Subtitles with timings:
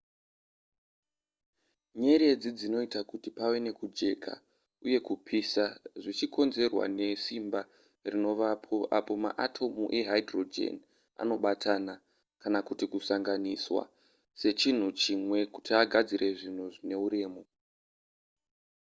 [2.01, 4.33] nyeredzi dzinoita kuti pave nekujeka
[4.85, 5.63] uye kupisa
[6.01, 7.61] zvichikonzerwa nesimba
[8.11, 10.75] rinovapo apo maatomu ehydrogen
[11.21, 11.93] anobatana
[12.41, 13.83] kana kuti kusanganiswa
[14.41, 17.41] sechinhu chimwe kuti agadzire zvinhu zvine uremu